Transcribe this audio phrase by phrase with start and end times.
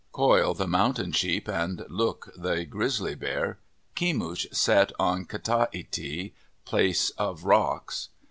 [0.13, 3.59] Koil, the mountain sheep, and Luk, the grizzly bear,
[3.95, 6.33] Kemush set on Kta iti,
[6.65, 8.09] place of rocks.